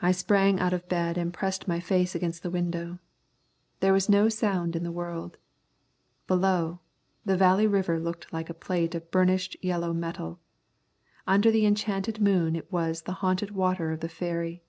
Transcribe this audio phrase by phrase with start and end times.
[0.00, 2.98] I sprang out of bed and pressed my face against the window.
[3.78, 5.36] There was no sound in the world.
[6.26, 6.80] Below,
[7.24, 10.40] the Valley River lay like a plate of burnished yellow metal.
[11.24, 14.64] Under the enchanted moon it was the haunted water of the fairy.